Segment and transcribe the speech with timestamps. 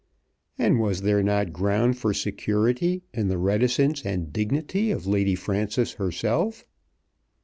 [0.57, 5.93] And was there not ground for security in the reticence and dignity of Lady Frances
[5.93, 6.65] herself?